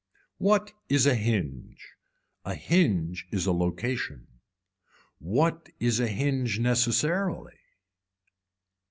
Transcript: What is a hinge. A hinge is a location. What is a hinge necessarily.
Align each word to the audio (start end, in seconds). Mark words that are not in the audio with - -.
What 0.39 0.73
is 0.89 1.05
a 1.05 1.13
hinge. 1.13 1.89
A 2.43 2.55
hinge 2.55 3.27
is 3.31 3.45
a 3.45 3.51
location. 3.53 4.25
What 5.19 5.69
is 5.79 5.99
a 5.99 6.07
hinge 6.07 6.57
necessarily. 6.57 7.59